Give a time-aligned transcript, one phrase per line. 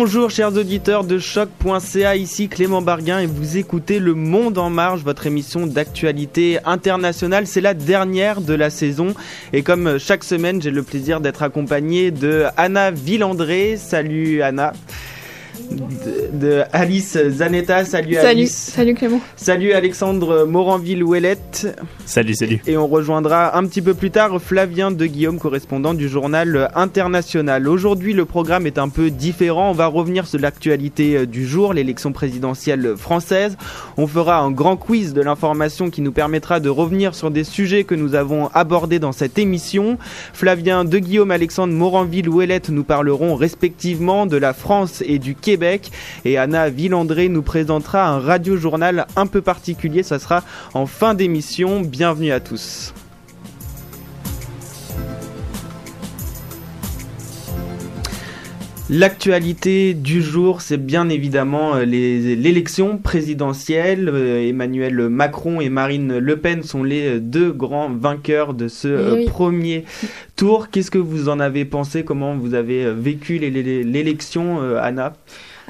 [0.00, 5.00] Bonjour chers auditeurs de choc.ca, ici Clément Barguin et vous écoutez Le Monde en Marche,
[5.00, 7.48] votre émission d'actualité internationale.
[7.48, 9.12] C'est la dernière de la saison
[9.52, 13.76] et comme chaque semaine, j'ai le plaisir d'être accompagné de Anna Villandré.
[13.76, 14.72] Salut Anna.
[16.32, 18.54] De, Alice Zanetta, salut, Salut, Alice.
[18.54, 19.20] salut Clément.
[19.34, 21.76] Salut Alexandre Moranville-Ouellette.
[22.06, 22.60] Salut, salut.
[22.66, 27.66] Et on rejoindra un petit peu plus tard Flavien de Guillaume, correspondant du journal international.
[27.68, 29.70] Aujourd'hui, le programme est un peu différent.
[29.70, 33.56] On va revenir sur l'actualité du jour, l'élection présidentielle française.
[33.96, 37.82] On fera un grand quiz de l'information qui nous permettra de revenir sur des sujets
[37.84, 39.98] que nous avons abordés dans cette émission.
[40.32, 45.47] Flavien de Guillaume, Alexandre Moranville-Ouellette nous parleront respectivement de la France et du Québec.
[46.24, 50.02] Et Anna Villandré nous présentera un radio-journal un peu particulier.
[50.02, 50.42] Ça sera
[50.74, 51.80] en fin d'émission.
[51.80, 52.92] Bienvenue à tous.
[58.90, 64.08] L'actualité du jour, c'est bien évidemment euh, l'élection présidentielle.
[64.08, 69.14] Euh, Emmanuel Macron et Marine Le Pen sont les euh, deux grands vainqueurs de ce
[69.14, 69.24] oui.
[69.26, 69.84] premier
[70.36, 70.70] tour.
[70.70, 72.02] Qu'est-ce que vous en avez pensé?
[72.02, 75.12] Comment vous avez vécu l'é- l'é- l'élection, Anna?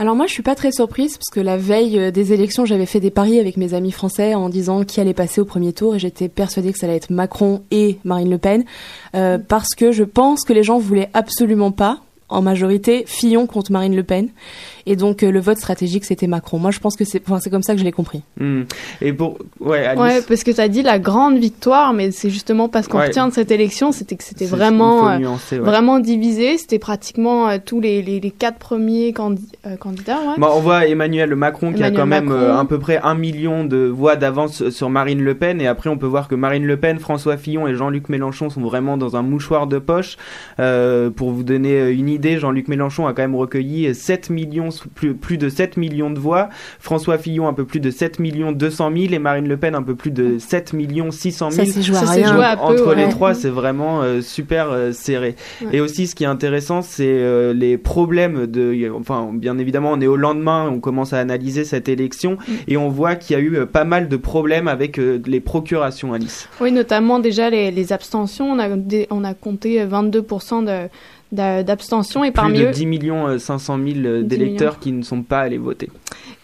[0.01, 3.01] Alors moi, je suis pas très surprise parce que la veille des élections, j'avais fait
[3.01, 5.99] des paris avec mes amis français en disant qui allait passer au premier tour et
[5.99, 8.65] j'étais persuadée que ça allait être Macron et Marine Le Pen
[9.17, 13.73] euh, parce que je pense que les gens voulaient absolument pas en majorité Fillon contre
[13.73, 14.29] Marine Le Pen
[14.91, 16.59] et donc euh, le vote stratégique c'était Macron.
[16.59, 18.23] Moi, je pense que c'est enfin, c'est comme ça que je l'ai compris.
[18.41, 18.63] Hmm.
[19.01, 22.31] Et pour ouais, Alice, Ouais, parce que tu as dit la grande victoire, mais c'est
[22.31, 23.07] justement parce qu'on Ouais.
[23.07, 25.65] retient de cette élection, c'était que c'était vraiment, euh, nuancer, ouais.
[25.65, 26.59] vraiment divisé.
[26.59, 30.19] C'était pratiquement euh, tous les, les, les quatre premiers candi- euh, candidats.
[30.21, 30.35] Ouais.
[30.39, 32.41] Bah, on voit Emmanuel Macron qui a quand même Macron.
[32.43, 35.91] euh, à peu près un million de voix d'avance sur Marine Le Pen et après
[35.91, 39.17] on peut voir que Marine Le Pen, François Fillon et Jean-Luc Mélenchon sont vraiment dans
[39.17, 40.17] un mouchoir de poche.
[40.61, 45.15] Euh, pour vous donner une idée, Jean-Luc Mélenchon a quand même recueilli 7 millions, plus,
[45.15, 46.49] plus de 7 millions de voix,
[46.79, 49.83] François Fillon un peu plus de 7 millions 200 000 et Marine Le Pen un
[49.83, 51.67] peu plus de 7 millions 600 000.
[51.67, 52.39] Ça s'est joué à Ça rien.
[52.41, 55.35] à peu, Entre les trois, c'est vraiment euh, super euh, serré.
[55.63, 55.69] Ouais.
[55.73, 58.91] Et aussi, ce qui est intéressant, c'est euh, les problèmes de.
[58.95, 62.53] Enfin, bien évidemment, on est au lendemain, on commence à analyser cette élection Mm.
[62.69, 65.41] et on voit qu'il y a eu euh, pas mal de problèmes avec euh, les
[65.41, 66.49] procurations, Alice.
[66.61, 68.51] Oui, notamment déjà les, les abstentions.
[68.53, 68.69] On a,
[69.11, 70.89] on a compté 22% de,
[71.33, 75.41] d'abstention et Plus parmi de eux 10 millions 500 000 d'électeurs qui ne sont pas
[75.41, 75.91] allés voter.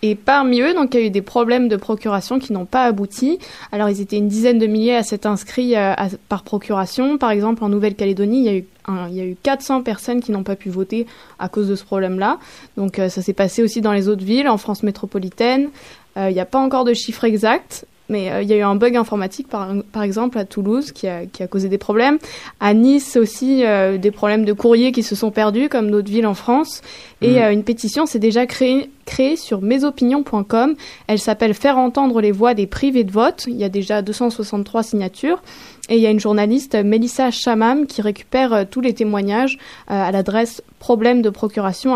[0.02, 2.84] Et parmi eux, donc, il y a eu des problèmes de procuration qui n'ont pas
[2.84, 3.38] abouti.
[3.72, 7.16] Alors, ils étaient une dizaine de milliers à s'être inscrits euh, à- par procuration.
[7.16, 10.20] Par exemple, en Nouvelle-Calédonie, il y a eu un- il y a eu 400 personnes
[10.20, 11.06] qui n'ont pas pu voter
[11.38, 12.38] à cause de ce problème-là.
[12.76, 15.70] Donc, euh, ça s'est passé aussi dans les autres villes, en France métropolitaine.
[16.18, 17.86] Euh, Il n'y a pas encore de chiffres exacts.
[18.10, 21.08] Mais euh, il y a eu un bug informatique, par, par exemple, à Toulouse, qui
[21.08, 22.18] a, qui a causé des problèmes.
[22.60, 26.26] À Nice aussi, euh, des problèmes de courrier qui se sont perdus, comme d'autres villes
[26.26, 26.82] en France.
[27.22, 27.38] Et Mhm.
[27.38, 30.74] euh, une pétition s'est déjà créée, créée sur mesopinions.com.
[31.06, 33.44] Elle s'appelle Faire entendre les voix des privés de vote.
[33.46, 35.42] Il y a déjà 263 signatures.
[35.88, 40.62] Et il y a une journaliste, Mélissa Chamam, qui récupère tous les témoignages à l'adresse
[40.84, 41.94] problème de procuration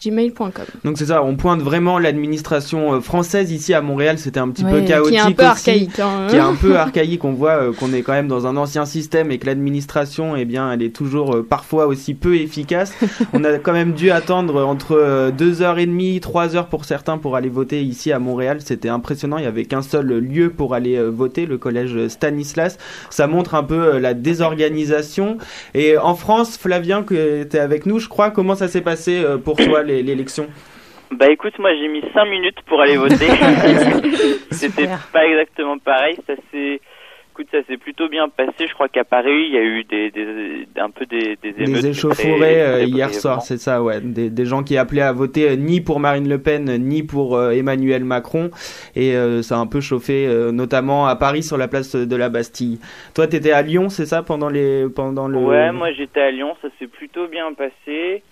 [0.00, 0.50] gmail.com.
[0.84, 4.64] Donc c'est ça, on pointe vraiment l'administration euh, française ici à Montréal, c'était un petit
[4.64, 6.26] Ouais, peu qui est un chaotique peu aussi, archaïque, hein.
[6.28, 7.24] qui est un peu archaïque.
[7.24, 10.44] On voit euh, qu'on est quand même dans un ancien système et que l'administration, eh
[10.44, 12.92] bien, elle est toujours euh, parfois aussi peu efficace.
[13.32, 16.84] on a quand même dû attendre entre euh, deux heures et demie, trois heures pour
[16.84, 18.58] certains pour aller voter ici à Montréal.
[18.64, 19.38] C'était impressionnant.
[19.38, 22.78] Il y avait qu'un seul lieu pour aller euh, voter, le collège Stanislas.
[23.10, 25.38] Ça montre un peu la désorganisation.
[25.74, 29.38] Et en France, Flavien, tu es avec nous, je crois, comment ça s'est passé euh,
[29.38, 30.48] pour toi les- l'élection
[31.10, 33.26] Bah écoute, moi j'ai mis 5 minutes pour aller voter.
[34.50, 36.16] C'était pas exactement pareil.
[36.26, 36.80] Ça s'est,
[37.38, 38.66] écoute, ça s'est plutôt bien passé.
[38.66, 41.82] Je crois qu'à Paris, il y a eu des, des un peu des, des émeutes.
[41.82, 44.00] Des échauffourées euh, hier soir, c'est ça, ouais.
[44.00, 47.36] Des, des gens qui appelaient à voter euh, ni pour Marine Le Pen, ni pour
[47.36, 48.50] euh, Emmanuel Macron.
[48.96, 52.16] Et euh, ça a un peu chauffé, euh, notamment à Paris, sur la place de
[52.16, 52.80] la Bastille.
[53.14, 55.38] Toi, t'étais à Lyon, c'est ça, pendant, les, pendant le...
[55.38, 58.22] Ouais, moi j'étais à Lyon, ça s'est plutôt bien passé.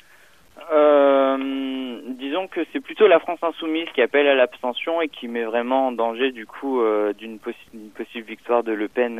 [0.72, 5.44] Euh, disons que c'est plutôt la France insoumise qui appelle à l'abstention et qui met
[5.44, 9.18] vraiment en danger du coup euh, d'une possi- une possible victoire de Le Pen.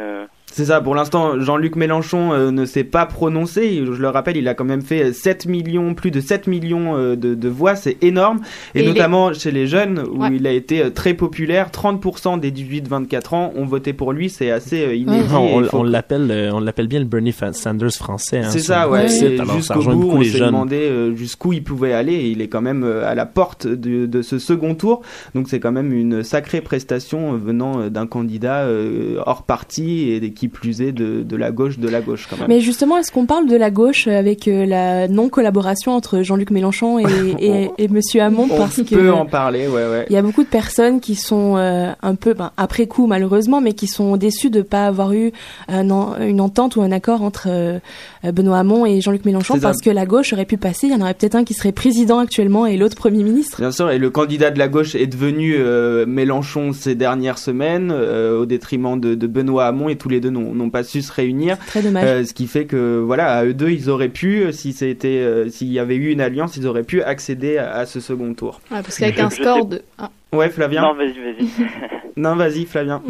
[0.56, 3.82] C'est ça, pour l'instant, Jean-Luc Mélenchon euh, ne s'est pas prononcé.
[3.85, 7.14] Je le rappelle, il a quand même fait 7 millions, plus de 7 millions euh,
[7.14, 8.41] de, de voix, c'est énorme.
[8.75, 10.31] Et, notamment chez les jeunes, où Ouais.
[10.35, 11.69] il a été euh, très populaire.
[11.70, 15.29] 30% des 18-24 ans ont voté pour lui, c'est assez euh, inédit.
[15.35, 18.38] on il faut on l'appelle on l'appelle bien le Bernie Sanders français.
[18.38, 19.09] hein, C'est ça, ouais.
[19.09, 22.14] Jusqu'au bout, on s'est demandé euh, jusqu'où il pouvait aller.
[22.14, 25.02] Et il est quand même euh, à la porte de, de ce second tour.
[25.35, 30.11] Donc c'est quand même une sacrée prestation euh, venant euh, d'un candidat euh, hors parti
[30.12, 32.48] et qui plus est de, de la gauche de la gauche quand même.
[32.48, 36.98] Mais justement, est-ce qu'on parle de la gauche avec euh, la non-collaboration entre Jean-Luc Mélenchon
[36.98, 37.04] et,
[37.38, 40.06] et, et Monsieur Hamon on parce peut en parler, ouais, ouais.
[40.08, 43.60] il y a beaucoup de personnes qui sont euh, un peu ben, après coup malheureusement,
[43.60, 45.32] mais qui sont déçues de pas avoir eu
[45.69, 47.78] un en- une entente ou un accord entre euh,
[48.25, 50.87] Benoît Hamon et Jean-Luc Mélenchon parce que la gauche aurait pu passer.
[50.88, 53.58] Il y en aurait peut-être un qui serait président actuellement et l'autre premier ministre.
[53.60, 57.90] Bien sûr, et le candidat de la gauche est devenu euh, Mélenchon ces dernières semaines,
[57.92, 61.59] au détriment de, de Benoît Hamon, et tous les deux n'ont pas su se réunir.
[61.67, 62.05] Très dommage.
[62.05, 65.19] Euh, ce qui fait que, voilà, à eux deux, ils auraient pu, euh, si c'était,
[65.21, 68.35] euh, s'il y avait eu une alliance, ils auraient pu accéder à, à ce second
[68.35, 68.61] tour.
[68.71, 69.83] Ouais, parce qu'avec un score sais- de...
[69.99, 70.11] Ah.
[70.33, 71.49] Ouais, Flavien Non, vas-y, vas-y.
[72.17, 73.03] Non, vas-y, Flavien.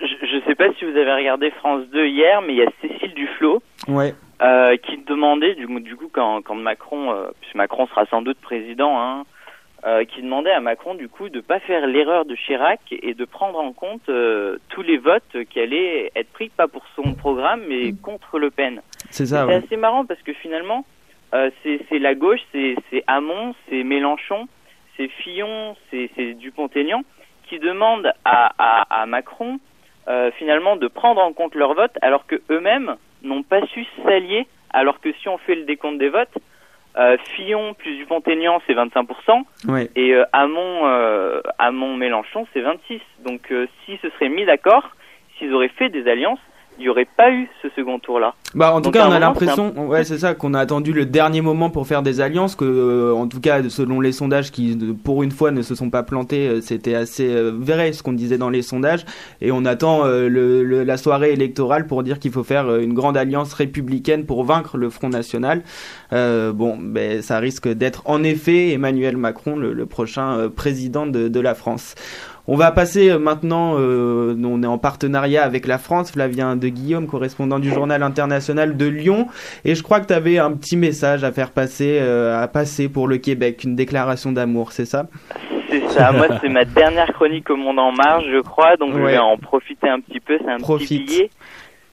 [0.00, 2.70] je, je sais pas si vous avez regardé France 2 hier, mais il y a
[2.80, 2.98] Cécile.
[3.88, 4.14] Ouais.
[4.40, 8.22] euh, qui demandait du, coup- du coup quand, quand Macron, euh, puisque Macron sera sans
[8.22, 9.24] doute président, hein,
[9.84, 13.24] euh, qui demandait à Macron du coup de pas faire l'erreur de Chirac et de
[13.24, 17.62] prendre en compte euh, tous les votes qui allaient être pris pas pour son programme
[17.68, 18.80] mais contre Le Pen.
[19.10, 19.58] C'est ça, ouais.
[19.60, 20.84] C'est assez marrant parce que finalement
[21.34, 22.76] euh, c'est la gauche, c'est
[23.06, 24.46] Hamon, c'est Mélenchon,
[24.96, 27.02] c'est Fillon, c'est c'est Dupont-Aignan
[27.48, 29.58] qui demandent à, à, à Macron
[30.08, 34.46] euh, finalement de prendre en compte leur vote alors que eux-mêmes n'ont pas su s'allier
[34.70, 36.34] alors que si on fait le décompte des votes
[36.98, 39.90] euh, Fillon plus Dupont-Aignan c'est 25% Ouais.
[39.96, 41.40] et euh, Hamon euh,
[41.96, 43.52] Mélenchon c'est 26% donc
[43.84, 44.90] s'ils se seraient mis d'accord
[45.38, 46.38] s'ils auraient fait des alliances
[46.78, 49.12] il n'y aurait pas eu ce second tour là Bah en tout Donc, cas on
[49.12, 52.56] a l'impression, ouais c'est ça, qu'on a attendu le dernier moment pour faire des alliances,
[52.56, 55.90] que euh, en tout cas selon les sondages qui pour une fois ne se sont
[55.90, 59.04] pas plantés, euh, c'était assez euh, vrai ce qu'on disait dans les sondages,
[59.40, 62.80] et on attend euh, le, le- la soirée électorale pour dire qu'il faut faire euh,
[62.80, 65.62] une grande alliance républicaine pour vaincre le Front National.
[66.12, 71.28] Euh, bon, ben ça risque d'être en effet Emmanuel Macron le, le prochain président de,
[71.28, 71.94] de la France.
[72.48, 76.68] On va passer euh, maintenant, euh, on est en partenariat avec la France, Flavien de
[76.68, 79.28] Guillaume, correspondant du journal international de Lyon,
[79.64, 82.88] et je crois que tu avais un petit message à faire passer, euh, à passer
[82.88, 85.06] pour le Québec, une déclaration d'amour, c'est ça?
[85.68, 88.98] C'est ça, moi c'est ma dernière chronique au Monde en marche, je crois, donc je
[88.98, 89.12] Ouais.
[89.12, 90.88] vais en profiter un petit peu, c'est un Profite.
[90.88, 91.30] petit billet.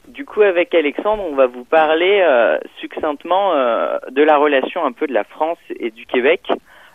[0.08, 4.92] Du coup, avec Alexandre, on va vous parler euh, succinctement euh, de la relation un
[4.92, 6.42] peu de la France et du Québec.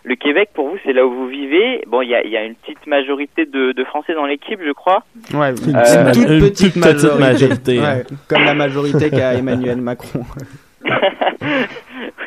[0.07, 1.83] Le Québec, pour vous, c'est là où vous vivez.
[1.87, 4.59] Bon, il y a, il y a une petite majorité de, de Français dans l'équipe,
[4.63, 5.03] je crois.
[5.33, 7.95] Ouais, Une Euh, petite toute une petite majorité, majorité, hein.
[7.97, 10.23] Ouais, comme la majorité qu'a Emmanuel Macron.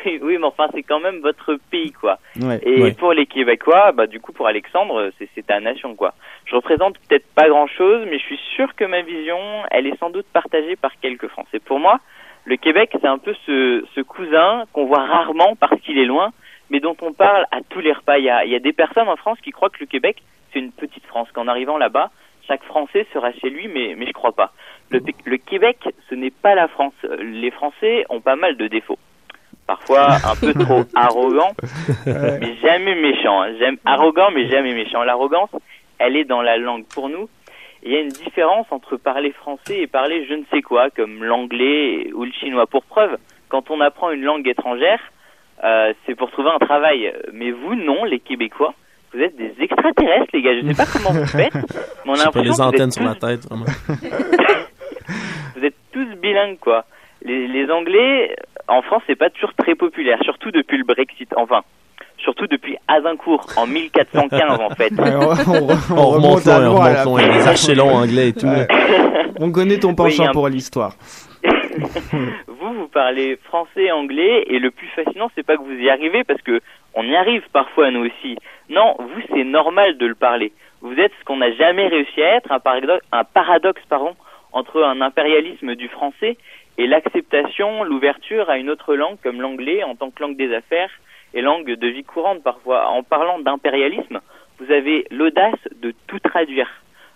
[0.05, 2.19] oui, mais enfin, c'est quand même votre pays, quoi.
[2.41, 2.59] Ouais.
[2.63, 2.91] Et Ouais.
[2.91, 6.13] pour les Québécois, bah, du coup, pour Alexandre, c'est c'est ta nation, quoi.
[6.45, 9.37] Je représente peut-être pas grand-chose, mais je suis sûr que ma vision,
[9.71, 11.59] elle est sans doute partagée par quelques Français.
[11.59, 11.99] Pour moi,
[12.45, 16.31] le Québec, c'est un peu ce, ce cousin qu'on voit rarement parce qu'il est loin,
[16.69, 18.17] mais dont on parle à tous les repas.
[18.17, 20.21] Il y a, il y a des personnes en France qui croient que le Québec,
[20.53, 21.27] c'est une petite France.
[21.33, 22.11] Qu'en arrivant là-bas,
[22.47, 24.51] chaque Français sera chez lui, mais, mais je crois pas.
[24.89, 25.77] Le, le Québec,
[26.09, 26.93] ce n'est pas la France.
[27.19, 28.97] Les Français ont pas mal de défauts.
[29.67, 31.53] Parfois un peu trop arrogants,
[32.07, 33.41] mais jamais méchants.
[33.43, 33.53] hein.
[33.59, 35.03] J'aime arrogant, mais jamais méchant.
[35.03, 35.51] L'arrogance,
[35.99, 37.29] elle est dans la langue pour nous.
[37.83, 41.23] Il y a une différence entre parler français et parler je ne sais quoi, comme
[41.23, 42.65] l'anglais ou le chinois.
[42.65, 44.99] Pour preuve, quand on apprend une langue étrangère,
[45.63, 47.13] euh, c'est pour trouver un travail.
[47.33, 48.73] Mais vous, non, les Québécois,
[49.13, 50.51] vous êtes des extraterrestres, les gars.
[50.61, 51.61] Je sais pas comment vous faites, mais
[52.05, 53.65] on a l'impression les que vous antennes êtes sur la tête, vraiment.
[55.55, 56.85] vous êtes tous bilingues, quoi.
[57.23, 58.35] Les, les Anglais,
[58.67, 61.29] en France, c'est pas toujours très populaire, surtout depuis le Brexit.
[61.35, 61.61] Enfin,
[62.17, 64.93] surtout depuis Azincourt, en 1415, en fait.
[64.97, 66.89] Ouais, on, on- on On remonte à loin.
[66.93, 68.45] Les anglais et tout.
[68.47, 68.67] Ouais.
[69.39, 70.93] On connaît ton penchant Oui, un- pour l'histoire.
[72.47, 76.23] vous, vous parlez français anglais, et le plus fascinant, c'est pas que vous y arrivez,
[76.23, 76.61] parce que
[76.93, 78.37] on y arrive parfois, nous aussi.
[78.69, 80.51] Non, vous, c'est normal de le parler.
[80.81, 84.15] Vous êtes ce qu'on n'a jamais réussi à être, un paradoxe, un paradoxe pardon,
[84.51, 86.37] entre un impérialisme du français
[86.77, 90.89] et l'acceptation, l'ouverture à une autre langue comme l'anglais en tant que langue des affaires
[91.33, 92.87] et langue de vie courante parfois.
[92.87, 94.21] En parlant d'impérialisme,
[94.59, 96.69] vous avez l'audace de tout traduire.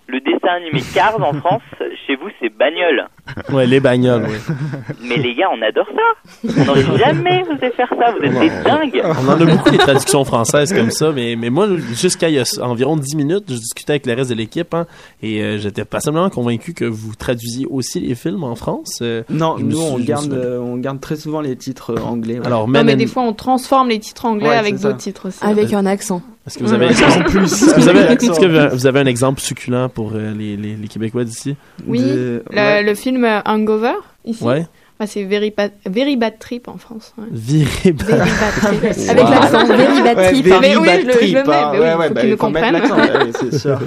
[0.07, 1.61] Le dessin animé Cars en France,
[2.05, 3.07] chez vous, c'est bagnole.
[3.51, 4.55] Ouais, les bagnoles, oui.
[5.07, 6.51] Mais les gars, on adore ça.
[6.61, 8.11] On n'aurait jamais osé faire ça.
[8.11, 9.01] Vous êtes des dingues.
[9.03, 12.39] On en a beaucoup les traductions françaises comme ça, mais, mais moi, jusqu'à il y
[12.39, 14.85] a environ 10 minutes, je discutais avec le reste de l'équipe, hein,
[15.21, 18.99] et euh, j'étais pas simplement convaincu que vous traduisiez aussi les films en France.
[19.01, 22.01] euh, Non, nous suis- on garde, suis- euh, on garde très souvent les titres euh,
[22.03, 22.39] anglais.
[22.39, 22.45] ouais.
[22.45, 25.39] Alors, Non, mais des fois, on transforme les titres anglais Ouais, avec d'autres titres aussi.
[25.45, 26.21] Avec un accent.
[26.45, 26.93] Est-ce que vous avez, Ouais.
[27.03, 27.43] En plus.
[27.43, 30.87] est-ce que vous avez, est-ce que vous un exemple succulent pour euh, les, les, les
[30.89, 31.55] Québécois d'ici?
[31.87, 32.83] Oui, De- le, ouais.
[32.83, 33.93] le film Hangover,
[34.25, 34.43] ici.
[34.43, 34.65] Ouais.
[34.99, 37.13] Ah, c'est Very, Bad- Very Bad Trip en France.
[37.17, 37.25] ouais.
[37.31, 38.83] Very Bad Trip.
[38.83, 39.09] Wow.
[39.09, 40.45] Avec l'accent Very Bad Ouais, Trip.
[40.45, 41.69] very mais oui, bad je, le- trip, je le mets, hein.
[41.73, 43.21] mais Ouais, oui, ouais, faut bah, qu'ils il me faut mettre comprennent.
[43.25, 43.79] ouais, c'est sûr.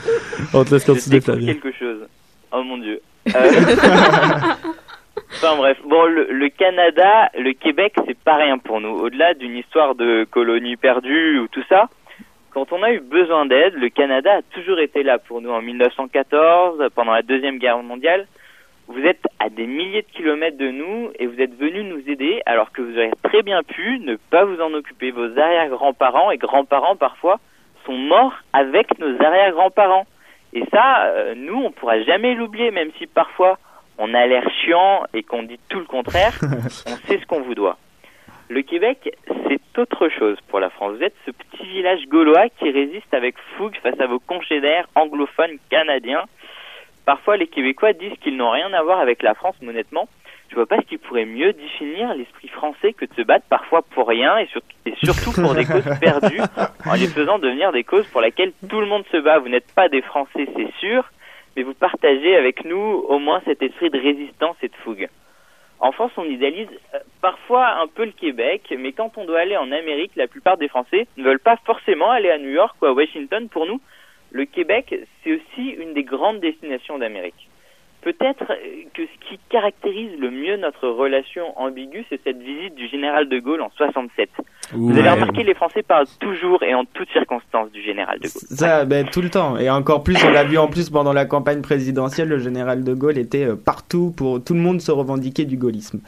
[0.54, 1.52] On te laisse continuer, Flavien.
[1.54, 1.98] quelque chose.
[2.52, 3.00] Oh mon dieu.
[3.34, 3.50] Euh,
[5.36, 8.88] Enfin bref, bon le, le Canada, le Québec, c'est pas rien pour nous.
[8.90, 11.88] Au-delà d'une histoire de colonie perdue ou tout ça,
[12.54, 15.50] quand on a eu besoin d'aide, le Canada a toujours été là pour nous.
[15.50, 18.26] En 1914, pendant la deuxième guerre mondiale,
[18.86, 22.42] vous êtes à des milliers de kilomètres de nous et vous êtes venus nous aider
[22.46, 25.10] alors que vous auriez très bien pu ne pas vous en occuper.
[25.10, 27.40] Vos arrière-grands-parents et grands-parents parfois
[27.86, 30.06] sont morts avec nos arrière-grands-parents.
[30.52, 33.58] Et ça, euh, nous, on pourra jamais l'oublier, même si parfois
[33.98, 36.38] on a l'air chiant et qu'on dit tout le contraire,
[36.86, 37.78] on sait ce qu'on vous doit.
[38.48, 39.16] Le Québec,
[39.48, 40.96] c'est autre chose pour la France.
[40.96, 45.58] Vous êtes ce petit village gaulois qui résiste avec fougue face à vos congénères anglophones
[45.70, 46.24] canadiens.
[47.06, 50.08] Parfois, les Québécois disent qu'ils n'ont rien à voir avec la France, mais honnêtement,
[50.50, 53.82] je vois pas ce qui pourrait mieux définir l'esprit français que de se battre parfois
[53.82, 56.40] pour rien et, sur- et surtout pour des causes perdues
[56.86, 59.38] en les faisant devenir des causes pour lesquelles tout le monde se bat.
[59.38, 61.04] Vous n'êtes pas des Français, c'est sûr,
[61.56, 62.76] mais vous partagez avec nous
[63.08, 65.08] au moins cet esprit de résistance et de fougue.
[65.84, 69.58] En France, on idéalise euh, parfois un peu le Québec, mais quand on doit aller
[69.58, 72.86] en Amérique, la plupart des Français ne veulent pas forcément aller à New York ou
[72.86, 73.50] à Washington.
[73.50, 73.82] Pour nous,
[74.30, 77.50] le Québec, c'est aussi une des grandes destinations d'Amérique.
[78.04, 78.52] Peut-être
[78.92, 83.38] que ce qui caractérise le mieux notre relation ambiguë, c'est cette visite du général de
[83.38, 84.28] Gaulle en 67.
[84.72, 88.58] Vous avez remarqué, les Français parlent toujours et en toutes circonstances du général de Gaulle.
[88.58, 89.56] Ça, ben, tout le temps.
[89.56, 92.92] Et encore plus, on l'a vu en plus pendant la campagne présidentielle, le général de
[92.92, 96.00] Gaulle était euh, partout pour tout le monde se revendiquer du gaullisme.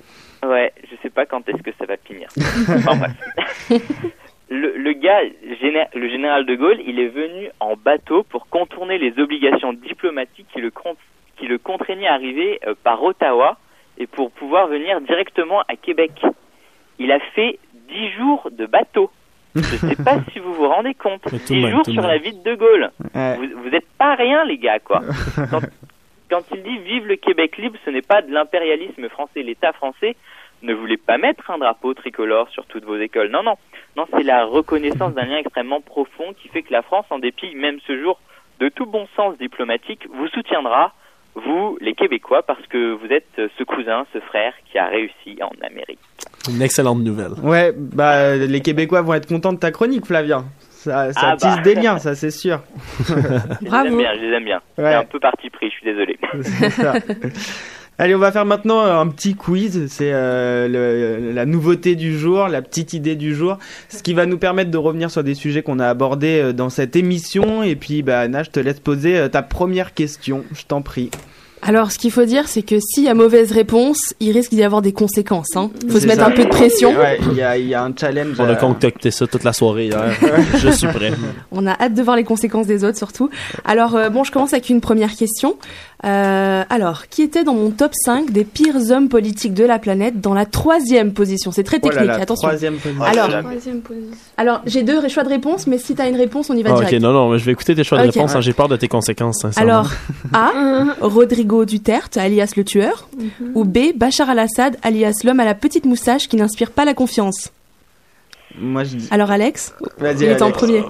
[0.47, 2.29] Ouais, je sais pas quand est-ce que ça va finir.
[2.77, 3.81] enfin bref.
[4.49, 5.23] Le, le gars,
[5.95, 10.61] le général de Gaulle, il est venu en bateau pour contourner les obligations diplomatiques qui
[10.61, 10.71] le,
[11.37, 13.57] qui le contraignaient à arriver euh, par Ottawa
[13.99, 16.13] et pour pouvoir venir directement à Québec.
[16.99, 19.11] Il a fait dix jours de bateau.
[19.55, 21.23] Je sais pas si vous vous rendez compte.
[21.33, 22.91] Mais tout de Dix même, jours tout de sur la ville de Gaulle.
[23.15, 23.37] Ouais.
[23.37, 25.03] Vous, vous êtes pas rien, les gars, quoi.
[25.51, 25.61] Quand,
[26.29, 29.43] quand il dit vive le Québec libre, ce n'est pas de l'impérialisme français.
[29.43, 30.17] L'État français
[30.63, 33.29] ne voulait pas mettre un drapeau tricolore sur toutes vos écoles.
[33.29, 33.57] Non, non.
[33.97, 37.55] Non, c'est la reconnaissance d'un lien extrêmement profond qui fait que la France, en dépit,
[37.55, 38.21] même ce jour,
[38.61, 40.93] de tout bon sens diplomatique, vous soutiendra,
[41.37, 45.51] vous, les Québécois, parce que vous êtes ce cousin, ce frère qui a réussi en
[45.65, 45.99] Amérique.
[46.49, 47.33] Une excellente nouvelle.
[47.43, 50.45] Ouais, bah les Québécois vont être contents de ta chronique, Flavien.
[50.71, 51.37] Ça, ça Ah bah.
[51.37, 52.61] tisse des liens, ça c'est sûr.
[53.09, 54.61] Je les aime bien, je les aime bien.
[54.79, 54.85] Ouais.
[54.85, 56.19] C'est un peu parti pris, je suis désolé.
[57.99, 59.87] Allez, on va faire maintenant un petit quiz.
[59.89, 64.27] C'est euh, le- la nouveauté du jour, la petite idée du jour, ce qui va
[64.27, 67.63] nous permettre de revenir sur des sujets qu'on a abordés euh, dans cette émission.
[67.63, 70.45] Et puis, bah, Anna, je te laisse poser euh, ta première question.
[70.55, 71.11] Je t'en prie.
[71.63, 74.63] Alors, ce qu'il faut dire, c'est que s'il y a mauvaise réponse, il risque d'y
[74.63, 75.57] avoir des conséquences.
[75.57, 75.71] Hein.
[75.89, 76.27] Faut se mettre ça.
[76.29, 76.91] un peu de pression.
[76.97, 78.37] Ouais, il y a, il y a un challenge.
[78.39, 80.05] On a euh, concocté ça toute la soirée hier.
[80.59, 81.13] Je suis prêt.
[81.51, 83.31] On a hâte de voir les conséquences des autres, surtout.
[83.65, 85.57] Alors, euh, bon, je commence avec une première question.
[86.05, 90.21] Euh, alors, qui était dans mon top 5 des pires hommes politiques de la planète
[90.21, 91.53] dans la troisième position?
[91.53, 92.49] C'est très Oh là technique, là, attention.
[92.49, 93.03] troisième position.
[93.03, 93.83] Alors, position.
[94.37, 96.75] alors j'ai deux choix de réponse, mais si t'as une réponse, on y va Ah,
[96.75, 97.03] ok, direct.
[97.03, 98.15] non, non, mais je vais écouter tes choix de Ok.
[98.15, 98.35] réponse.
[98.35, 99.73] hein, J'ai peur de tes conséquences, sincèrement.
[99.73, 99.91] Alors,
[100.35, 100.53] A.
[101.01, 103.09] Rodrigo Duterte, alias le tueur.
[103.55, 103.79] Ou B.
[103.97, 107.53] Bachar al-Assad, alias l'homme à la petite moustache qui n'inspire pas la confiance.
[108.59, 109.09] Moi, je dis.
[109.11, 109.75] Alors, Alex
[110.21, 110.85] Il est en premier.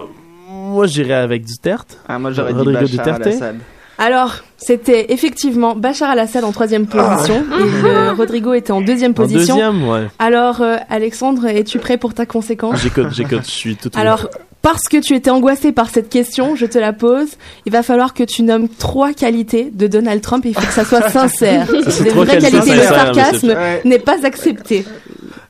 [0.51, 1.99] Moi, j'irais avec Duterte.
[2.09, 3.57] Ah, moi, j'aurais dit Bachar al-Assad.
[3.99, 9.21] Alors, c'était effectivement Bachar al-Assad en troisième position et le Rodrigo était en deuxième Ah.
[9.23, 9.55] En position.
[9.57, 10.07] deuxième, ouais.
[10.19, 12.81] Alors, euh, Alexandre, es-tu prêt pour ta conséquence?
[12.83, 13.91] J'écoute, j'écoute, je suis tout.
[13.95, 14.29] Alors,
[14.63, 17.29] parce que tu étais angoissé par cette question, je te la pose.
[17.67, 20.73] Il va falloir que tu nommes trois qualités de Donald Trump et il faut que
[20.73, 21.67] ça soit sincère.
[21.85, 23.49] Ça, c'est Les vraies qualités qualités, le sarcasme.
[23.49, 23.81] Ouais.
[23.85, 24.85] n'est pas accepté.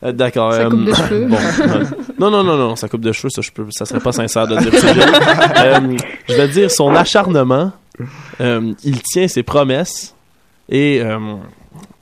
[0.05, 0.53] Euh, D'accord.
[0.53, 1.25] Sa euh, coupe de cheveux.
[1.27, 1.39] Bon,
[2.19, 4.47] non, non, non, non, sa coupe de cheveux, ça, je peux, ça serait pas sincère
[4.47, 4.87] de dire ça.
[5.65, 5.81] Euh,
[6.29, 7.73] je vais dire son acharnement.
[8.41, 10.15] Euh, il tient ses promesses
[10.69, 11.19] et euh,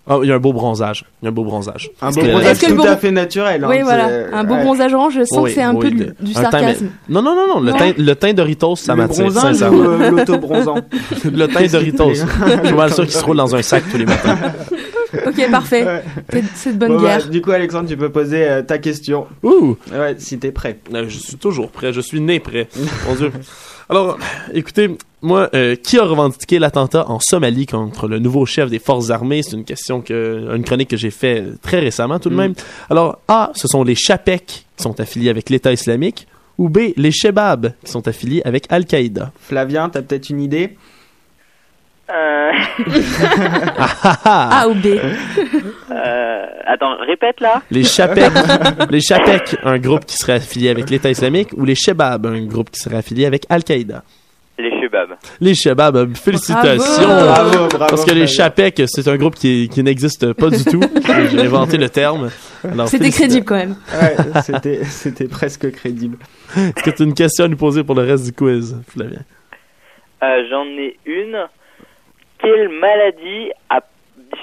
[0.08, 1.04] oh, il y a un beau bronzage.
[1.22, 1.90] Il y a un beau bronzage.
[2.02, 3.64] Un beau bronzage tout beau- à fait naturel.
[3.64, 4.08] hein, oui, voilà.
[4.32, 4.62] Un beau ouais.
[4.64, 6.86] bronzage orange, je sens Oui, que c'est un oui, peu de- du, sarcasme.
[7.08, 7.60] mais- Non, non, non, non.
[7.60, 9.30] Le teint, le teint Doritos, ça m'attire.
[9.32, 9.82] sincèrement.
[9.84, 10.76] euh, l'auto-bronzant?
[11.24, 12.14] Le teint Doritos.
[12.14, 14.36] Je suis mal sûr qu'il se roule dans un sac tous les matins.
[15.26, 15.84] Ok, parfait.
[15.84, 16.02] Ouais.
[16.54, 17.28] C'est- de bonne Bon, bah, guerre.
[17.28, 19.26] du coup, Alexandre, tu peux poser euh, ta question.
[19.42, 19.76] Ouh!
[19.92, 20.78] Ouais, si t'es prêt.
[20.92, 22.68] Euh, Je suis toujours prêt, je suis né prêt.
[23.08, 23.32] Mon Dieu.
[23.90, 24.18] Alors,
[24.54, 29.10] écoutez, moi, euh, qui a revendiqué l'attentat en Somalie contre le nouveau chef des forces
[29.10, 29.42] armées?
[29.42, 32.38] C'est une question que, une chronique que j'ai fait très récemment tout de Mm.
[32.38, 32.54] même.
[32.88, 37.10] Alors, A, ce sont les Chapek qui sont affiliés avec l'État islamique, ou B, les
[37.10, 39.32] Shebab qui sont affiliés avec Al-Qaïda.
[39.40, 40.76] Flavien, t'as peut-être une idée?
[42.14, 42.52] Euh.
[44.24, 44.86] A ou B
[45.90, 47.62] euh, attends, répète là.
[47.70, 48.30] Les Chapek,
[48.90, 52.70] les Chapek, un groupe qui serait affilié avec l'État islamique, ou les Shebab, un groupe
[52.70, 54.02] qui serait affilié avec Al-Qaïda?
[54.56, 55.16] Les chebabs.
[55.40, 57.06] Les Shebab, félicitations!
[57.06, 57.26] Bravo.
[57.26, 57.86] Bravo, bravo.
[57.88, 58.28] Parce que les.
[58.28, 60.80] Chapek, c'est un groupe qui, qui n'existe pas du tout.
[61.30, 62.30] J'ai inventé le terme.
[62.86, 63.76] C'était crédible quand même.
[64.00, 66.18] Ouais, c'était, c'était presque crédible.
[66.56, 69.22] Est-ce que tu as une question à nous poser pour le reste du quiz, Flavien?
[70.22, 71.36] Euh, J'en ai une.
[72.44, 73.80] Quelle maladie a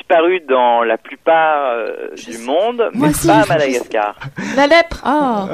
[0.02, 4.16] disparu dans la plupart euh, du monde, Moi mais aussi, pas à Madagascar
[4.58, 5.00] La lèpre.
[5.04, 5.48] Ah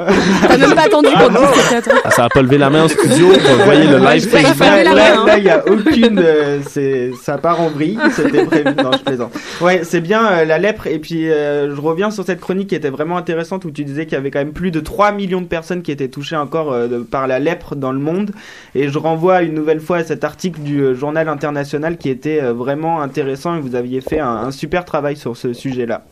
[0.48, 1.92] T'as même pas attendu c'était à toi.
[2.04, 3.28] Ah, ça a pas levé la main en studio.
[3.28, 5.34] Vous voyez le live faire Là, hein.
[5.36, 8.64] il y a aucune, euh, c'est, ça part en vrille, c'était prévu.
[8.82, 9.32] Non, je plaisante.
[9.60, 10.86] Ouais, c'est bien euh, la lèpre.
[10.86, 14.04] Et puis, euh, je reviens sur cette chronique qui était vraiment intéressante où tu disais
[14.06, 16.72] qu'il y avait quand même plus de 3 millions de personnes qui étaient touchées encore
[16.72, 18.30] euh, de- par la lèpre dans le monde.
[18.74, 22.40] Et je renvoie une nouvelle fois à cet article du euh, journal international qui était
[22.42, 26.02] euh, vraiment intéressant et vous aviez fait un, un super travail sur ce sujet-là.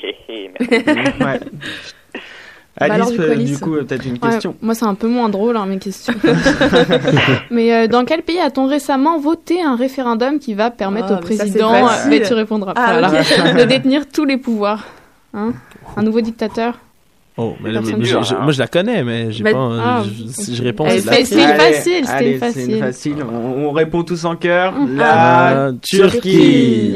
[2.80, 3.50] Bah alors, Alice, du coup, euh, Alice.
[3.50, 4.54] du coup, euh, peut-être une Ouais, question?
[4.62, 6.14] moi, c'est un peu moins drôle, hein, mes questions.
[7.50, 11.28] mais euh, dans quel pays a-t-on récemment voté un référendum qui va permettre Ah, au
[11.28, 12.10] mais ça, c'est président, facile.
[12.10, 14.84] mais tu répondras pas, Ah, de détenir tous les pouvoirs
[15.34, 15.54] hein?
[15.96, 16.78] Un nouveau dictateur?
[17.40, 18.38] Oh, mais, là, mais hein.
[18.42, 19.50] moi, je la connais, mais j'ai pas.
[19.54, 20.02] ah.
[20.04, 22.70] je- réponds, c'est facile, c'était c'est facile.
[22.72, 23.14] une facile.
[23.32, 24.72] On, on répond tous en cœur.
[24.72, 24.96] Mhm.
[24.96, 26.92] La Ah, Turquie.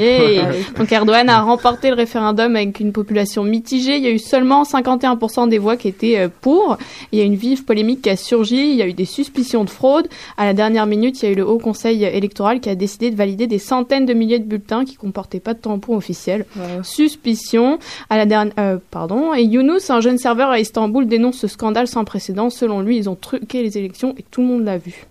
[0.77, 3.97] Donc Erdogan a remporté le référendum avec une population mitigée.
[3.99, 6.77] Il y a eu seulement 51% des voix qui étaient euh, pour.
[7.13, 8.71] Il y a une vive polémique qui a surgi.
[8.71, 10.09] Il y a eu des suspicions de fraude.
[10.37, 13.11] À la dernière minute, il y a eu le Haut Conseil électoral qui a décidé
[13.11, 16.47] de valider des centaines de milliers de bulletins qui comportaient pas de tampon officiel.
[16.83, 17.79] Suspicion.
[18.11, 19.35] À la dernière, euh, pardon.
[19.35, 22.49] Et Younous, un jeune serveur à Istanbul, dénonce ce scandale sans précédent.
[22.49, 25.05] Selon lui, ils ont truqué les élections et tout le monde l'a vu.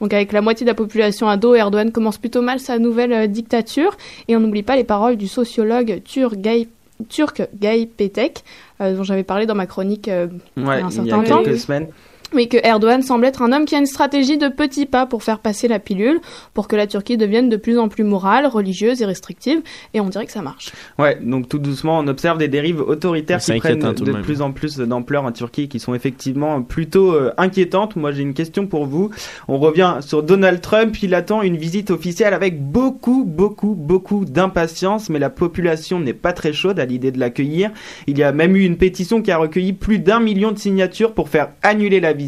[0.00, 3.12] Donc avec la moitié de la population à dos, Erdogan commence plutôt mal sa nouvelle
[3.12, 3.98] euh, dictature.
[4.28, 6.68] Et on n'oublie pas les paroles du sociologue turc Gay,
[7.10, 8.44] turc Gay Petek,
[8.80, 10.86] euh, dont j'avais parlé dans ma chronique euh, Ouais, il y a un il y
[10.86, 11.42] a certain temps.
[11.42, 11.88] quelques semaines.
[12.34, 15.22] Mais que Erdogan semble être un homme qui a une stratégie de petits pas pour
[15.22, 16.20] faire passer la pilule,
[16.54, 19.60] pour que la Turquie devienne de plus en plus morale, religieuse et restrictive.
[19.94, 20.72] Et on dirait que ça marche.
[20.98, 24.22] Ouais, donc tout doucement, on observe des dérives autoritaires qui prennent de de même.
[24.22, 27.96] plus en plus d'ampleur en Turquie, qui sont effectivement plutôt euh, inquiétantes.
[27.96, 29.10] Moi, j'ai une question pour vous.
[29.48, 30.96] On revient sur Donald Trump.
[31.02, 36.32] Il attend une visite officielle avec beaucoup, beaucoup, beaucoup d'impatience, mais la population n'est pas
[36.32, 37.70] très chaude à l'idée de l'accueillir.
[38.06, 41.12] Il y a même eu une pétition qui a recueilli plus d'un million de signatures
[41.12, 42.21] pour faire annuler la visite.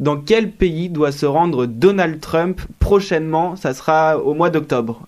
[0.00, 3.56] Dans quel pays doit se rendre Donald Trump prochainement?
[3.56, 5.06] Ça sera au mois d'octobre.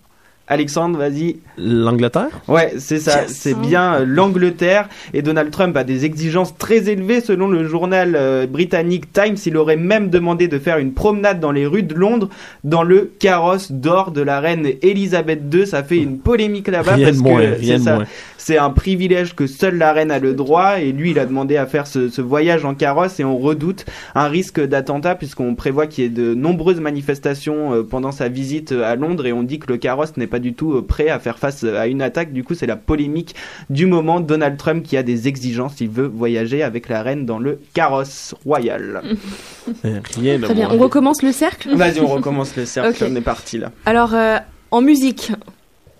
[0.50, 1.36] Alexandre, vas-y.
[1.56, 2.28] L'Angleterre?
[2.48, 3.32] Ouais, c'est ça, Yes.
[3.32, 4.88] c'est bien euh, l'Angleterre.
[5.14, 9.36] Et Donald Trump a des exigences très élevées selon le journal euh, britannique Times.
[9.46, 12.28] Il aurait même demandé de faire une promenade dans les rues de Londres
[12.64, 15.66] dans le carrosse d'or de la reine Elisabeth II.
[15.66, 17.94] Ça fait une polémique là-bas Rien parce moins, que rien c'est de ça.
[17.94, 18.04] moins.
[18.36, 21.56] C'est un privilège que seule la reine a le droit et lui il a demandé
[21.58, 23.84] à faire ce, ce voyage en carrosse et on redoute
[24.16, 28.72] un risque d'attentat puisqu'on prévoit qu'il y ait de nombreuses manifestations euh, pendant sa visite
[28.72, 31.08] euh, à Londres et on dit que le carrosse n'est pas du tout euh, prêt
[31.08, 32.32] à faire face euh, à une attaque.
[32.32, 33.34] Du coup c'est la polémique
[33.70, 34.20] du moment.
[34.20, 38.34] Donald Trump qui a des exigences, il veut voyager avec la reine dans le carrosse
[38.44, 39.02] royal.
[39.84, 40.68] Rien Très bien.
[40.70, 41.74] On recommence le cercle?
[41.76, 43.70] Vas-y on recommence le cercle, on est parti là.
[43.86, 44.36] Alors, euh,
[44.70, 45.32] en musique,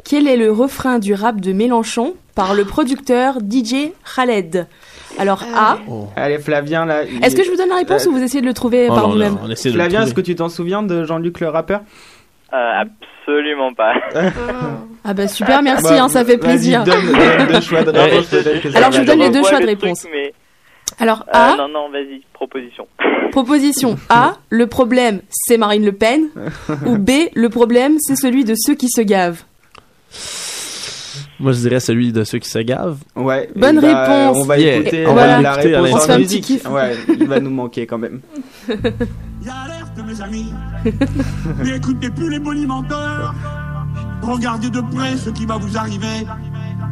[0.04, 4.66] quel est le refrain du rap de Mélenchon par le producteur DJ Khaled?
[5.18, 5.78] Alors, A.
[6.16, 7.02] Allez Flavien là.
[7.04, 8.94] Est-ce que je vous donne la réponse Euh, ou vous essayez de le trouver Oh
[8.94, 9.36] par vous-même?
[9.56, 11.80] Flavien, est-ce que tu t'en souviens de Jean-Luc le rappeur?
[12.52, 13.94] Euh, absolument pas.
[15.02, 16.84] Ah bah super, merci, Bah, hein, ça fait plaisir.
[16.84, 19.42] donne, donne deux choix de réponse, peut-être que ça Alors, je vous donne les deux
[19.42, 20.00] choix de réponse.
[20.00, 20.34] truc, mais-
[20.98, 22.86] Alors, Euh, A, non, non, vas-y, proposition.
[23.30, 26.28] proposition A, le problème c'est Marine Le Pen,
[26.84, 29.42] ou B, le problème c'est celui de ceux qui se gavent.
[31.40, 32.98] Moi, je dirais celui de ceux qui se gavent.
[33.16, 33.48] Ouais.
[33.56, 34.36] Bonne bah, réponse.
[34.36, 34.76] On va Yeah.
[34.76, 36.44] écouter On euh, va la l'écouter à réponse On se fait en un petit musique.
[36.44, 36.70] kiff.
[36.70, 38.20] Ouais, il va nous manquer quand même.
[38.68, 40.52] Alerte mes amis
[41.64, 43.34] N'écoutez plus les bonimenteurs
[44.22, 46.26] Regardez de près ce qui va vous arriver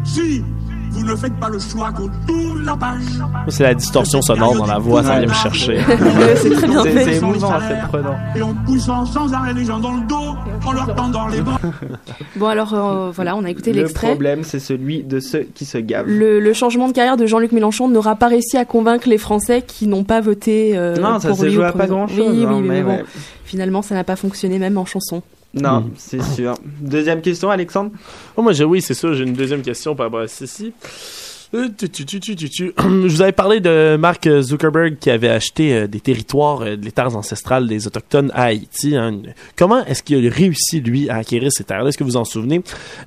[0.04, 0.42] Si
[0.90, 3.02] vous ne faites pas le choix qu'on tourne la page
[3.48, 5.78] C'est la distorsion sonore dans la voix, ça vient me chercher.
[6.36, 7.04] c'est très bien fait.
[7.04, 8.16] c'est émouvant, c'est prenant.
[8.34, 10.27] Et en poussant sans arrêt les gens dans le dos
[10.64, 11.58] En leur tendant les bras
[12.36, 14.08] Bon alors euh, voilà, on a écouté Le l'extrait.
[14.08, 16.06] problème, c'est celui de ceux qui se gavent.
[16.06, 19.62] Le, le changement de carrière de Jean-Luc Mélenchon n'aura pas réussi à convaincre les Français
[19.66, 22.44] qui n'ont pas voté euh, Non, ça pour se lui joue à pas grand-chose, Oui,
[22.44, 23.04] hein, oui, mais, mais bon, ouais.
[23.44, 25.22] finalement ça n'a pas fonctionné même en chanson.
[25.54, 26.54] Non, c'est sûr.
[26.80, 27.90] Deuxième question, Alexandre?
[28.36, 29.14] Oh, moi, j'ai, oui, c'est ça.
[29.14, 30.74] J'ai une deuxième question par rapport à ceci.
[31.54, 31.68] Euh.
[31.78, 36.92] Je vous avais parlé de Mark Zuckerberg qui avait acheté euh, des territoires, euh, des
[36.92, 38.96] terres ancestrales des Autochtones à Haïti.
[38.96, 39.22] hein.
[39.56, 41.88] Comment est-ce qu'il a réussi, lui, à acquérir ces terres-là?
[41.88, 42.60] Est-ce que vous en souvenez?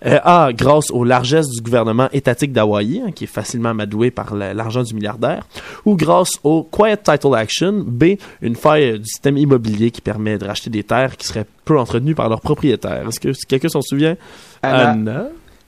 [0.06, 4.34] Euh, A, grâce aux largesses du gouvernement étatique d'Hawaï, hein, qui est facilement amadoué par
[4.36, 5.46] la- l'argent du milliardaire,
[5.86, 10.46] ou grâce au Quiet Title Action, B, une faille du système immobilier qui permet de
[10.46, 13.08] racheter des terres qui seraient peu entretenues par leurs propriétaires.
[13.08, 14.16] Est-ce que quelqu'un s'en souvient?
[14.64, 14.90] Anna.
[14.92, 15.28] Anna?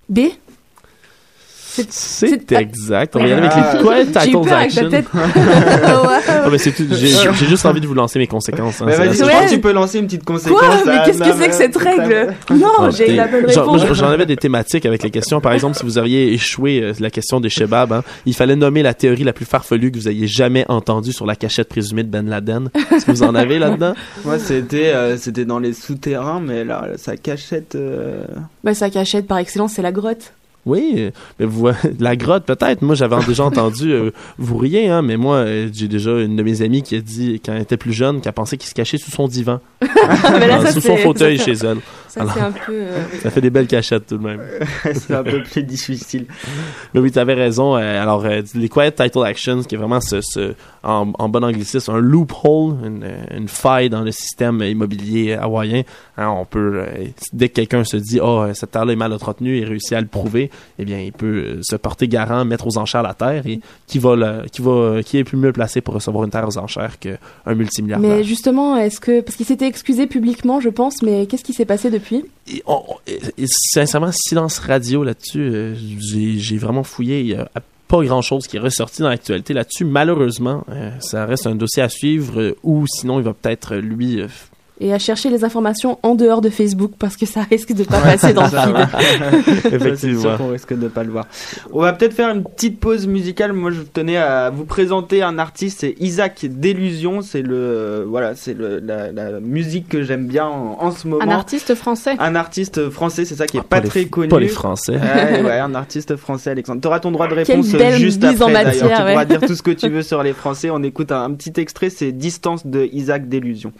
[0.09, 0.19] B?
[1.89, 3.15] C'est exact.
[3.15, 3.73] On va y aller avec Ah.
[3.73, 4.89] les J'ai eu Titles Action.
[5.13, 6.83] Ah, mais c'est tout.
[6.91, 8.81] J'ai juste envie de vous lancer mes conséquences.
[8.81, 9.45] hein, Mais c'est la vas-y, je seule crois Ouais.
[9.47, 10.59] que tu peux lancer une petite conséquence.
[10.59, 13.81] Quoi Mais qu'est-ce que c'est que cette règle Non, Ah, j'ai la bonne réponse.
[13.93, 15.41] J'en avais des thématiques avec les questions.
[15.41, 18.83] Par exemple, si vous auriez échoué euh, la question des Shebab, hein, il fallait nommer
[18.83, 22.09] la théorie la plus farfelue que vous ayez jamais entendue sur la cachette présumée de
[22.09, 22.69] Ben Laden.
[22.95, 23.93] Est-ce que vous en avez là-dedans?
[24.25, 27.75] Moi, c'était euh, c'était dans les souterrains, mais là, sa cachette.
[27.75, 28.23] euh,
[28.63, 30.33] Bah sa cachette par excellence, c'est la grotte.
[30.65, 32.81] Oui, euh, mais vous, voyez, la grotte peut-être.
[32.81, 36.43] Moi, j'avais déjà entendu, euh, vous riez, hein, mais moi, euh, j'ai déjà une de
[36.43, 38.97] mes amies qui a dit, quand elle était plus jeune, qu'elle pensait qu'il se cachait
[38.97, 41.77] sous son divan, Mais là, Dans- ça, sous son fauteuil chez elle.
[42.13, 42.71] Ça Alors- c'est un peu.
[42.73, 43.01] euh.
[43.23, 44.39] Ça fait des belles cachettes tout de même.
[44.93, 46.25] c'est un peu plus difficile.
[46.93, 47.75] Mais oui, tu avais raison.
[47.75, 51.43] euh, alors, euh, les Quiet Title Actions, qui est vraiment ce, ce- en, en bon
[51.43, 55.81] anglicisme, un loophole, une, une faille dans le système immobilier hawaïen.
[56.17, 56.83] Hein, on peut,
[57.31, 60.05] dès que quelqu'un se dit, oh, cette terre-là est mal entretenue et réussit à le
[60.07, 63.97] prouver, eh bien, il peut se porter garant, mettre aux enchères la terre et qui
[63.97, 66.99] va, le- qui va, qui est plus mieux placé pour recevoir une terre aux enchères
[66.99, 68.17] qu'un multimilliardaire.
[68.17, 71.65] Mais justement, est-ce que parce qu'il s'était excusé publiquement, je pense, mais qu'est-ce qui s'est
[71.65, 72.02] passé depuis
[73.45, 75.39] Sincèrement, silence radio là-dessus.
[75.39, 77.21] euh, j'ai vraiment fouillé.
[77.21, 77.49] Il y a
[77.87, 79.85] pas grand-chose qui est ressorti dans l'actualité là-dessus.
[79.85, 84.21] Malheureusement, euh, ça reste un dossier à suivre euh, ou sinon il va peut-être, lui...
[84.81, 87.99] Et à chercher les informations en dehors de Facebook parce que ça risque de pas
[88.01, 89.63] passer dans le feed.
[89.71, 90.21] Effectivement.
[90.21, 91.27] sûr qu'on risque de pas le voir.
[91.71, 93.53] On va peut-être faire une petite pause musicale.
[93.53, 97.21] Moi, je tenais à vous présenter un artiste, c'est Isaac Delusion.
[97.21, 101.23] C'est le, euh, voilà, c'est la, la musique que j'aime bien en, en ce moment.
[101.23, 102.15] Un artiste français.
[102.17, 104.27] Un artiste français, c'est ça qui est Ah, pas, les- très connu.
[104.29, 104.93] Pas les Français.
[104.97, 106.81] Ouais, ouais, un artiste français, Alexandre.
[106.81, 108.37] Tu auras ton droit de réponse euh, juste en après.
[108.51, 108.51] d'ailleurs.
[108.65, 109.11] matière, Tu ouais.
[109.11, 110.71] pourras dire tout ce que tu veux sur les Français.
[110.71, 113.71] On écoute un, un petit extrait, c'est Distance de Isaac Delusion.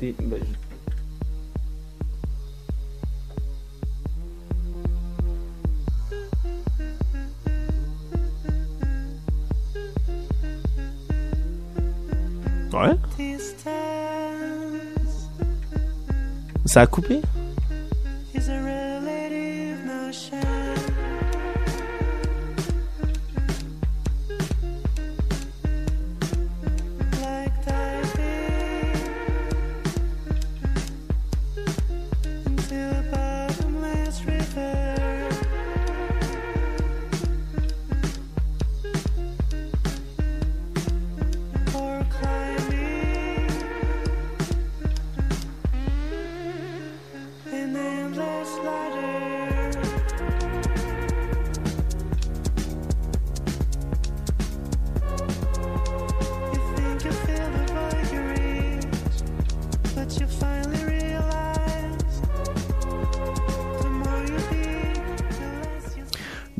[0.00, 0.54] Des- bah, je-
[12.72, 12.96] Ouais.
[16.66, 17.20] Ça a coupé?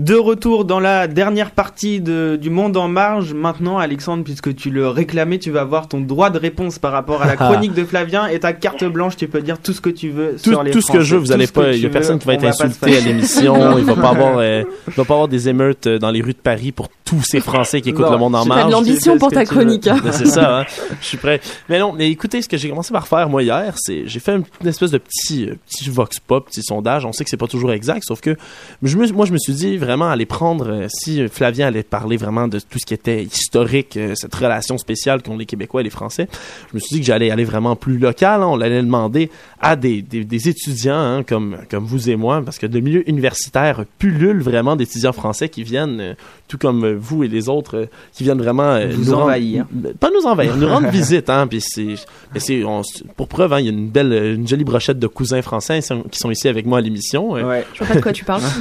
[0.04, 3.32] De retour dans la dernière partie de, du Monde en marge.
[3.32, 7.22] Maintenant, Alexandre, puisque tu le réclamais, tu vas avoir ton droit de réponse par rapport
[7.22, 9.16] à la chronique de Flavien et ta carte blanche.
[9.16, 11.14] Tu peux dire tout ce que tu veux Tout, sur les tout ce que je
[11.14, 13.84] veux, vous allez pas, il y a personne qui va être insulté à l'émission, il
[13.84, 16.38] va pas avoir, euh, il va pas avoir des émeutes euh, dans les rues de
[16.38, 18.66] Paris pour tous ces Français qui écoutent Non, le monde en marge.
[18.66, 19.86] de l'ambition pour ta chronique.
[19.86, 20.00] hein.
[20.04, 20.64] Ben, c'est ça, hein.
[21.00, 21.40] je suis prêt.
[21.70, 24.34] Mais non, mais écoutez, ce que j'ai commencé par faire moi hier, c'est j'ai fait
[24.34, 27.06] une, une espèce de petit euh, petit vox pop, petit sondage.
[27.06, 28.36] On sait que c'est pas toujours exact, sauf que
[28.82, 32.16] je me, moi je me suis dit vraiment aller prendre euh, si Flavien allait parler
[32.16, 35.85] vraiment de tout ce qui était historique, euh, cette relation spéciale qu'ont les Québécois et
[35.85, 36.28] les Français.
[36.70, 38.42] Je me suis dit que j'allais aller vraiment plus local.
[38.42, 38.46] hein.
[38.46, 39.30] On allait demander
[39.61, 43.09] à des, des, des étudiants hein, comme comme vous et moi, parce que le milieu
[43.09, 46.14] universitaire pullule vraiment d'étudiants français qui viennent, euh,
[46.48, 49.66] tout comme vous et les autres, euh, qui viennent vraiment euh, nous rendre- envahir.
[50.00, 51.46] pas nous envahir, nous rendre visite, hein.
[51.46, 51.94] Puis c'est,
[52.35, 52.83] mais c'est, on-
[53.16, 55.80] pour preuve, hein, il y a une belle, une jolie brochette de cousins français
[56.11, 57.33] qui sont- ici avec moi à l'émission.
[57.33, 57.64] Ouais.
[57.74, 58.42] Je vois pas de quoi tu parles.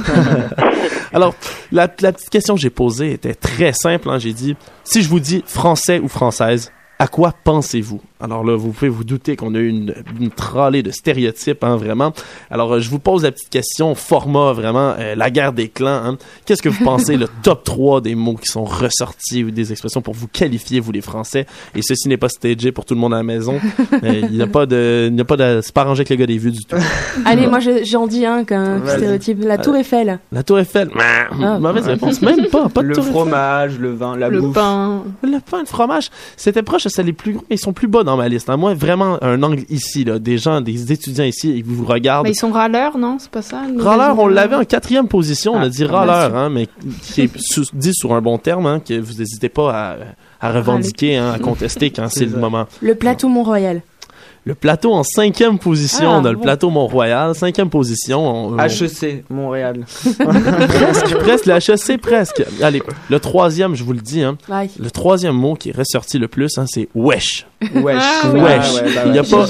[1.12, 1.23] Alors,
[1.72, 4.10] la, la petite question que j'ai posée était très simple.
[4.10, 4.18] hein.
[4.18, 8.00] J'ai dit, si je vous dis français ou française, à quoi pensez-vous?
[8.20, 11.76] Alors là, vous pouvez vous douter qu'on a eu une, une tralée de stéréotypes, hein,
[11.76, 12.12] vraiment.
[12.50, 15.88] Alors, euh, je vous pose la petite question, format vraiment, euh, la guerre des clans.
[16.04, 16.16] hein.
[16.46, 20.00] Qu'est-ce que vous pensez, le top 3 des mots qui sont ressortis ou des expressions
[20.00, 21.46] pour vous qualifier, vous les Français?
[21.74, 23.60] Et ceci n'est pas stagé pour tout le monde à la maison.
[24.02, 26.10] Euh, Il n'y a pas de, il n'y a pas de, c'est pas arrangé avec
[26.10, 26.76] le gars des vues du tout.
[27.26, 29.38] Allez, moi je- j'en dis un qu'un stéréotype.
[29.42, 30.18] La Tour Eiffel.
[30.32, 30.90] La Tour Eiffel.
[30.98, 31.58] Ah.
[31.58, 32.20] Mauvaise réponse.
[32.22, 33.14] Même pas, pas de Le Tour Eiffel.
[33.14, 34.54] fromage, le vin, la le bouffe.
[34.54, 35.02] pain.
[35.22, 38.16] Le pain, le fromage, c'était proche, les plus gros, mais ils sont plus bas dans
[38.16, 38.48] ma liste.
[38.50, 38.56] hein.
[38.56, 42.24] Moi, vraiment, un angle ici, là, des gens, des étudiants ici, ils vous regardent.
[42.26, 43.16] Mais ils sont râleurs, non?
[43.18, 45.92] C'est pas ça le Râleur, on l'avait en quatrième position, on a Ah, dit bien
[45.92, 46.36] râleur, sûr.
[46.38, 46.68] hein, mais
[47.02, 49.96] qui est sous- dit sur un bon terme, hein, que vous n'hésitez pas
[50.40, 52.66] à, à revendiquer, hein, à contester quand c'est le moment.
[52.82, 53.82] Le plateau Mont-Royal.
[54.46, 58.20] Le plateau en cinquième position, Ah, on a le plateau Mont-Royal, cinquième position.
[58.48, 59.84] on- on- HEC, Montréal.
[60.18, 62.42] presque, presque, le HEC, presque.
[62.62, 64.36] Allez, le troisième, je vous le dis, hein,
[64.78, 67.46] le troisième mot qui est ressorti le plus, hein, c'est wesh.
[67.74, 68.02] Wesh.
[68.02, 68.74] Ah, Wesh.
[68.74, 69.28] ouais, bah Il n'y a ouais.
[69.30, 69.46] pas,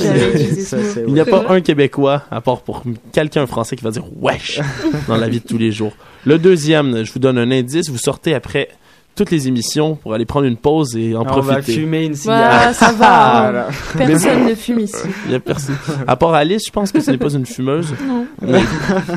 [1.09, 4.61] il n'y a pas un Québécois, à part pour quelqu'un français, qui va dire wesh
[5.09, 5.92] dans la vie de tous les jours.
[6.24, 8.68] Le deuxième, je vous donne un indice, vous sortez après
[9.14, 11.72] toutes les émissions pour aller prendre une pause et en On va profiter.
[11.81, 12.74] fumer une Ouais, cigarette.
[12.74, 13.40] ça va.
[13.44, 13.66] Voilà.
[13.96, 14.96] Personne ne fume ici.
[15.27, 15.77] Il y a personne.
[16.07, 17.94] À part Alice, je pense que ce n'est pas une fumeuse.
[18.07, 18.27] Non.
[18.42, 18.61] Mais,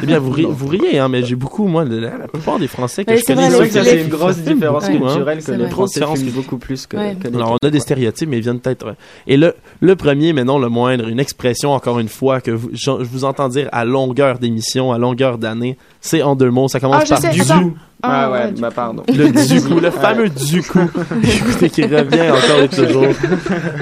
[0.01, 2.59] eh bien, vous, ri- vous riez, hein, mais j'ai beaucoup, moi, de la, la plupart
[2.59, 3.49] des Français que Ouais, je c'est connais.
[3.49, 5.07] vrai, C'est vrai que c'est une grosse différence beaucoup, hein.
[5.07, 5.69] culturelle que les.
[5.69, 7.15] Français fument beaucoup plus que, Ouais.
[7.21, 8.95] que les Alors, on a des stéréotypes, mais ils viennent peut-être.
[9.27, 12.69] Et le, le premier, mais non le moindre, une expression, encore une fois, que vous-
[12.73, 15.77] je, je vous entends dire à longueur d'émission, à longueur d'année,
[16.07, 16.67] c'est en deux mots.
[16.67, 17.75] Ça commence Ah, par sais, du coup.
[18.03, 19.03] Ah Ah, ouais, bah pardon.
[19.07, 20.87] Le du coup, le fameux du coup.
[21.23, 23.07] Écoutez, qui revient encore et toujours.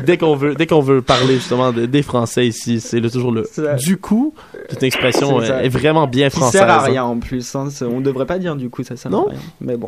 [0.05, 3.31] Dès qu'on veut, dès qu'on veut parler justement de- des Français ici, c'est le- toujours
[3.33, 4.33] le Ça- du coup.
[4.69, 5.63] C'est une expression ça.
[5.63, 6.61] est vraiment bien française.
[6.61, 6.85] sert à hein.
[6.85, 7.55] rien en plus.
[7.55, 7.67] Hein.
[7.81, 9.27] On devrait pas dire du coup, ça sert Non.
[9.27, 9.39] à rien.
[9.61, 9.87] Mais bon.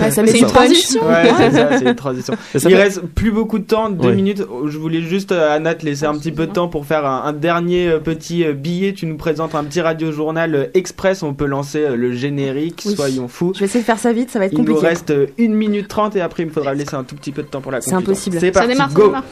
[0.00, 1.06] Ouais, ça met C'est une transition.
[1.06, 2.34] Ouais, c'est ça, c'est une transition.
[2.54, 4.16] Mais ça Il fait- reste plus beaucoup de temps, deux Oui.
[4.16, 4.42] minutes.
[4.66, 7.22] Je voulais juste, euh, Anna, te laisser un petit peu de temps pour faire un,
[7.24, 8.92] un dernier euh, petit euh, billet.
[8.94, 11.22] Tu nous présentes un petit radio-journal euh, express.
[11.22, 12.94] On peut lancer le générique, Oui.
[12.94, 13.52] soyons fous.
[13.54, 14.86] Je vais essayer de faire ça vite, ça va être Il nous compliqué.
[14.88, 17.48] reste 1 minute 30 et après il me faudra laisser un tout petit peu de
[17.48, 18.12] temps pour la C'est conclusion.
[18.12, 18.36] impossible.
[18.40, 19.24] C'est Ça parti, démarre, ça go démarre.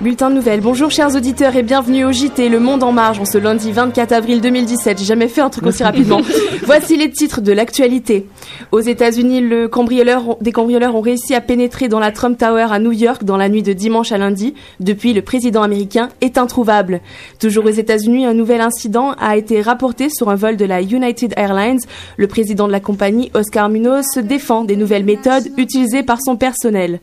[0.00, 0.60] Bulletin de nouvelles.
[0.60, 4.12] Bonjour chers auditeurs et bienvenue au JT Le Monde en Marge en ce lundi 24
[4.12, 4.98] avril 2017.
[4.98, 6.20] J'ai jamais fait un truc aussi rapidement.
[6.64, 8.26] Voici les titres de l'actualité.
[8.72, 12.80] Aux États-Unis, le cambrioleur, des cambrioleurs ont réussi à pénétrer dans la Trump Tower à
[12.80, 14.54] New York dans la nuit de dimanche à lundi.
[14.80, 17.00] Depuis, le président américain est introuvable.
[17.38, 21.34] Toujours aux États-Unis, un nouvel incident a été rapporté sur un vol de la United
[21.36, 21.80] Airlines.
[22.16, 26.36] Le président de la compagnie, Oscar Munoz, se défend des nouvelles méthodes utilisées par son
[26.36, 27.00] personnel.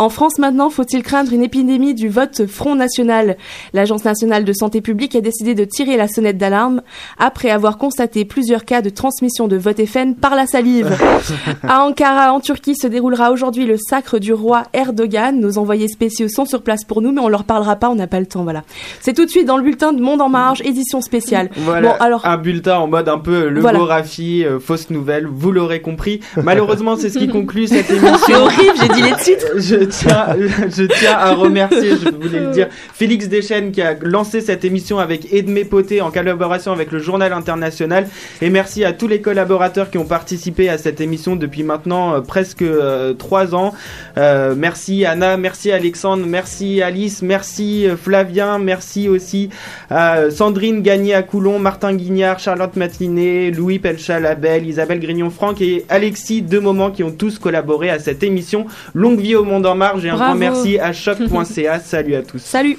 [0.00, 3.36] En France maintenant, faut-il craindre une épidémie du vote Front National?
[3.74, 6.80] L'Agence nationale de santé publique a décidé de tirer la sonnette d'alarme
[7.18, 10.96] après avoir constaté plusieurs cas de transmission de vote FN par la salive.
[11.68, 15.38] à Ankara, en Turquie, se déroulera aujourd'hui le sacre du roi Erdogan.
[15.38, 18.06] Nos envoyés spéciaux sont sur place pour nous, mais on leur parlera pas, on n'a
[18.06, 18.62] pas le temps, voilà.
[19.02, 21.50] C'est tout de suite dans le bulletin de Monde en Marge, édition spéciale.
[21.58, 23.78] Voilà, Bon, alors, un bulletin en mode un peu le Voilà.
[23.78, 26.20] Gorafi, euh, fausse nouvelle, vous l'aurez compris.
[26.42, 28.16] Malheureusement, c'est ce qui conclut cette émission.
[28.26, 29.46] c'est horrible, j'ai dit les titres.
[29.58, 34.40] Je tiens, je tiens à remercier, je voulais le dire, Félix Deschênes qui a lancé
[34.40, 38.08] cette émission avec Edmé Poté en collaboration avec le Journal International.
[38.40, 42.20] Et merci à tous les collaborateurs qui ont participé à cette émission depuis maintenant euh,
[42.20, 43.74] presque euh, trois ans.
[44.18, 49.50] Euh, merci Anna, merci Alexandre, merci Alice, merci euh, Flavien, merci aussi
[49.90, 56.42] à Sandrine Gagné à Coulon, Martin Guignard, Charlotte Matinet, Louis Pelchat-Labelle, Isabelle Grignon-Franck et Alexis
[56.42, 58.66] deux moments qui ont tous collaboré à cette émission.
[58.94, 60.30] Longue vie au monde en marge et un Bravo.
[60.38, 61.80] grand merci à choc.ca.
[61.80, 62.38] Salut à tous.
[62.38, 62.78] Salut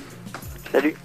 [0.72, 0.96] Salut.